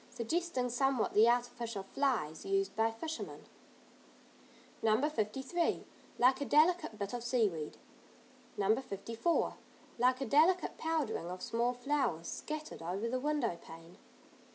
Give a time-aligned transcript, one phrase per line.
[0.09, 3.43] Suggesting somewhat the artificial "flies" used by fishermen.
[4.81, 4.99] No.
[5.07, 5.85] 53.
[6.17, 7.77] Like a delicate bit of seaweed.
[8.57, 8.75] No.
[8.75, 9.57] 54.
[9.99, 13.99] Like a delicate powdering of small flowers, scattered over the window pane.